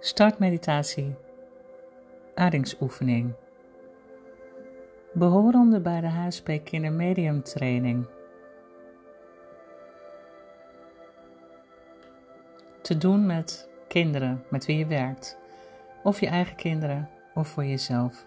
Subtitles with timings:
[0.00, 1.14] Startmeditatie.
[2.34, 3.34] Adingsoefening.
[5.12, 8.06] Behorende bij de HSP Kindermedium training.
[12.82, 15.38] Te doen met kinderen met wie je werkt,
[16.02, 18.26] of je eigen kinderen of voor jezelf.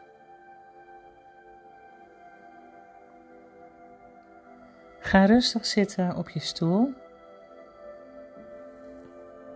[5.00, 6.94] Ga rustig zitten op je stoel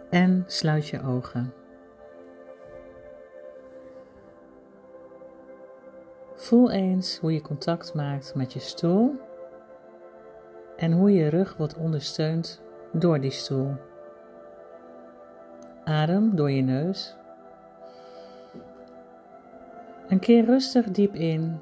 [0.10, 1.54] en sluit je ogen.
[6.36, 9.16] Voel eens hoe je contact maakt met je stoel
[10.76, 13.74] en hoe je rug wordt ondersteund door die stoel.
[15.84, 17.16] Adem door je neus.
[20.08, 21.60] Een keer rustig diep in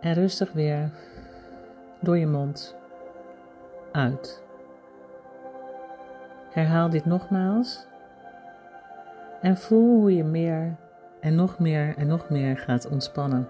[0.00, 0.90] en rustig weer
[2.00, 2.76] door je mond
[3.92, 4.42] uit.
[6.50, 7.86] Herhaal dit nogmaals
[9.40, 10.76] en voel hoe je meer
[11.20, 13.48] en nog meer en nog meer gaat ontspannen.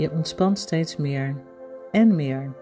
[0.00, 1.36] Je ontspant steeds meer
[1.90, 2.52] en meer.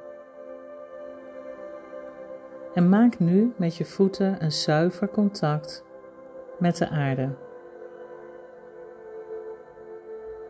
[2.75, 5.85] En maak nu met je voeten een zuiver contact
[6.59, 7.35] met de aarde.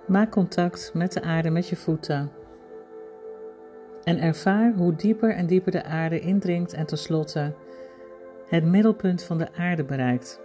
[0.06, 2.32] Maak contact met de aarde met je voeten.
[4.04, 7.54] En ervaar hoe dieper en dieper de aarde indringt en tenslotte
[8.46, 10.40] het middelpunt van de aarde bereikt.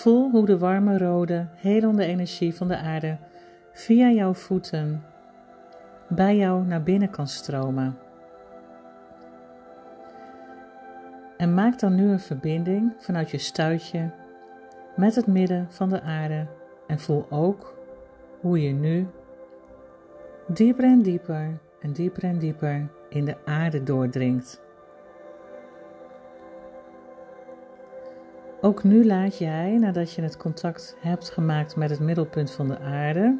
[0.00, 3.18] Voel hoe de warme rode, helende energie van de aarde
[3.72, 5.02] via jouw voeten
[6.08, 7.98] bij jou naar binnen kan stromen.
[11.36, 14.10] En maak dan nu een verbinding vanuit je stuitje
[14.96, 16.46] met het midden van de aarde
[16.86, 17.74] en voel ook
[18.40, 19.06] hoe je nu
[20.46, 24.60] dieper en dieper en dieper en dieper in de aarde doordringt.
[28.62, 32.78] Ook nu laat jij, nadat je het contact hebt gemaakt met het middelpunt van de
[32.78, 33.38] aarde,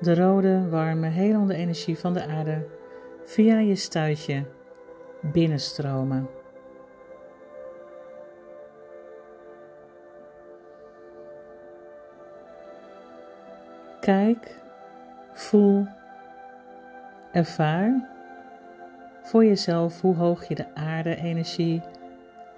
[0.00, 2.66] de rode, warme, helende energie van de aarde
[3.24, 4.44] via je stuitje
[5.20, 6.28] binnenstromen.
[14.00, 14.60] Kijk,
[15.32, 15.86] voel,
[17.32, 18.08] ervaar
[19.22, 21.82] voor jezelf hoe hoog je de aarde-energie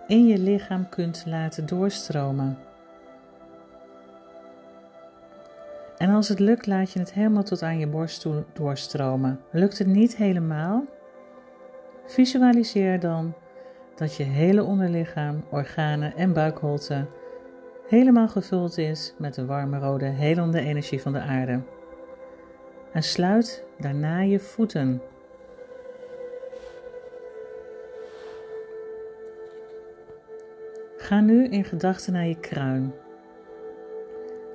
[0.07, 2.59] in je lichaam kunt laten doorstromen.
[5.97, 9.41] En als het lukt, laat je het helemaal tot aan je borst toe doorstromen.
[9.51, 10.85] Lukt het niet helemaal?
[12.07, 13.35] Visualiseer dan
[13.95, 17.07] dat je hele onderlichaam, organen en buikholte
[17.89, 21.61] helemaal gevuld is met de warme rode helende energie van de aarde.
[22.93, 25.03] En sluit daarna je voeten.
[31.03, 32.93] Ga nu in gedachten naar je kruin.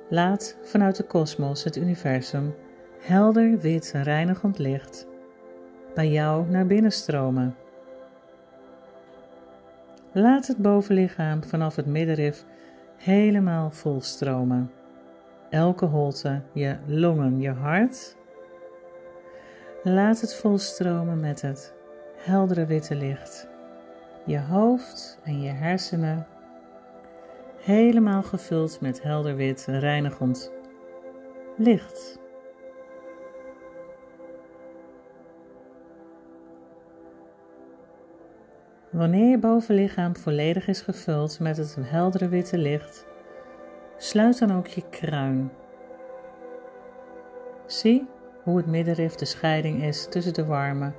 [0.08, 2.54] Laat vanuit de kosmos, het universum,
[3.00, 5.06] helder wit reinigend licht
[5.94, 7.56] bij jou naar binnen stromen.
[10.12, 12.44] Laat het bovenlichaam vanaf het middenrif
[12.96, 14.70] helemaal volstromen.
[15.50, 18.16] Elke holte, je longen, je hart.
[19.82, 21.74] Laat het volstromen met het
[22.16, 23.48] heldere witte licht.
[24.24, 26.26] Je hoofd en je hersenen
[27.68, 30.52] helemaal gevuld met helder wit reinigend
[31.56, 32.18] licht.
[38.90, 43.06] Wanneer je bovenlichaam volledig is gevuld met het heldere witte licht,
[43.96, 45.50] sluit dan ook je kruin.
[47.66, 48.06] Zie
[48.42, 50.92] hoe het middenrif de scheiding is tussen de warme,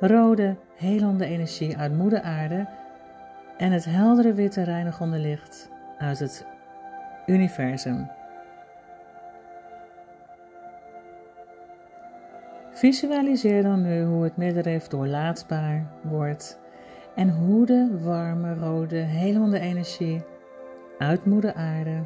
[0.00, 2.68] rode, helende energie uit moeder aarde
[3.56, 6.46] en het heldere witte reinigende licht uit het
[7.26, 8.10] universum.
[12.72, 16.58] Visualiseer dan nu hoe het middenrif doorlaatbaar wordt
[17.14, 20.22] en hoe de warme, rode, helende energie
[20.98, 22.02] uit moeder aarde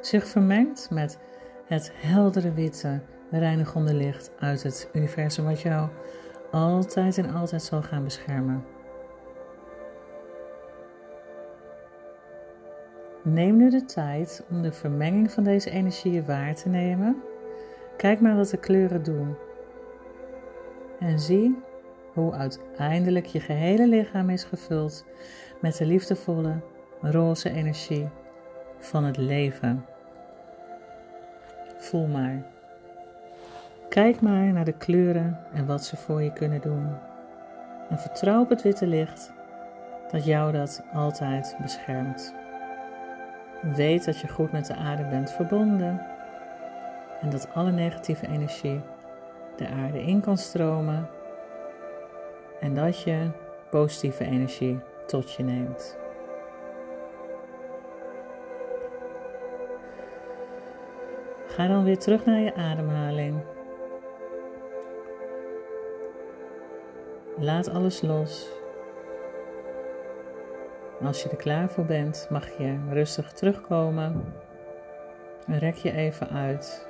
[0.00, 1.18] zich vermengt met
[1.66, 3.00] het heldere, witte,
[3.30, 5.88] reinigende licht uit het universum wat jou
[6.50, 8.64] altijd en altijd zal gaan beschermen.
[13.22, 17.22] Neem nu de tijd om de vermenging van deze energieën waar te nemen.
[17.96, 19.36] Kijk maar wat de kleuren doen.
[20.98, 21.58] En zie
[22.12, 25.04] hoe uiteindelijk je gehele lichaam is gevuld
[25.60, 26.60] met de liefdevolle,
[27.00, 28.08] roze energie
[28.78, 29.84] van het leven.
[31.76, 32.42] Voel maar.
[33.88, 36.88] Kijk maar naar de kleuren en wat ze voor je kunnen doen.
[37.88, 39.32] En vertrouw op het witte licht
[40.10, 42.34] dat jou dat altijd beschermt.
[43.62, 46.06] Weet dat je goed met de aarde bent verbonden
[47.20, 48.80] en dat alle negatieve energie
[49.56, 51.08] de aarde in kan stromen
[52.60, 53.30] en dat je
[53.70, 55.98] positieve energie tot je neemt.
[61.46, 63.42] Ga dan weer terug naar je ademhaling.
[67.38, 68.61] Laat alles los.
[71.04, 74.34] Als je er klaar voor bent, mag je rustig terugkomen.
[75.46, 76.86] Rek je even uit.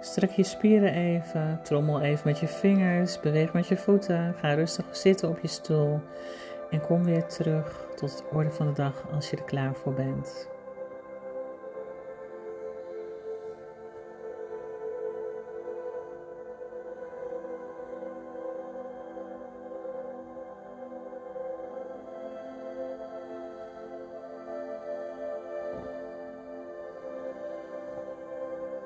[0.00, 4.96] Strek je spieren even, trommel even met je vingers, beweeg met je voeten, ga rustig
[4.96, 6.00] zitten op je stoel
[6.70, 9.94] en kom weer terug tot het orde van de dag als je er klaar voor
[9.94, 10.51] bent.